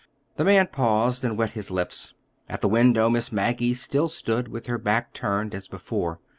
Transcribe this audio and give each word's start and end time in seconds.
The 0.37 0.43
man 0.43 0.65
paused 0.65 1.23
and 1.23 1.37
wet 1.37 1.51
his 1.51 1.69
lips. 1.69 2.15
At 2.49 2.61
the 2.61 2.67
window 2.67 3.07
Miss 3.07 3.31
Maggie 3.31 3.75
still 3.75 4.07
stood, 4.09 4.47
with 4.47 4.65
her 4.65 4.79
back 4.79 5.13
turned 5.13 5.53
as 5.53 5.67
before. 5.67 6.19